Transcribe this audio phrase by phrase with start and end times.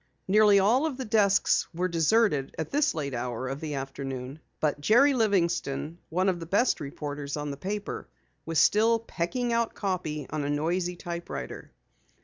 [0.27, 4.39] Nearly all of the desks were deserted at this late hour of the afternoon.
[4.59, 8.07] But Jerry Livingston, one of the best reporters on the paper,
[8.43, 11.71] was still pecking out copy on a noisy typewriter.